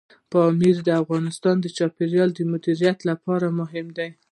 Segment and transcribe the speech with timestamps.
[0.31, 4.09] پامیر د افغانستان د چاپیریال د مدیریت لپاره مهم دی.